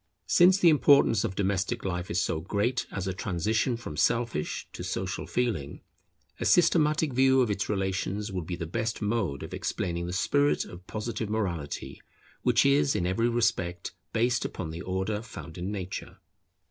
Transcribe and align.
Since 0.25 0.57
the 0.57 0.69
importance 0.69 1.23
of 1.23 1.35
domestic 1.35 1.85
life 1.85 2.09
is 2.09 2.19
so 2.19 2.39
great 2.39 2.87
as 2.89 3.05
a 3.07 3.13
transition 3.13 3.77
from 3.77 3.95
selfish 3.95 4.67
to 4.73 4.83
social 4.83 5.27
feeling, 5.27 5.81
a 6.39 6.45
systematic 6.45 7.13
view 7.13 7.39
of 7.41 7.51
its 7.51 7.69
relations 7.69 8.31
will 8.31 8.41
be 8.41 8.55
the 8.55 8.65
best 8.65 9.03
mode 9.03 9.43
of 9.43 9.53
explaining 9.53 10.07
the 10.07 10.13
spirit 10.13 10.65
of 10.65 10.87
Positive 10.87 11.29
morality, 11.29 12.01
which 12.41 12.65
is 12.65 12.95
in 12.95 13.05
every 13.05 13.29
respect 13.29 13.91
based 14.11 14.43
upon 14.43 14.71
the 14.71 14.81
order 14.81 15.21
found 15.21 15.55
in 15.55 15.71
nature. 15.71 16.17